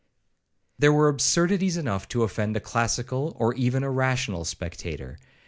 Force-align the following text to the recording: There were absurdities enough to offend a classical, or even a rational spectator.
There 0.79 0.91
were 0.91 1.09
absurdities 1.09 1.77
enough 1.77 2.07
to 2.07 2.23
offend 2.23 2.57
a 2.57 2.59
classical, 2.59 3.33
or 3.39 3.53
even 3.53 3.83
a 3.83 3.91
rational 3.91 4.45
spectator. 4.45 5.19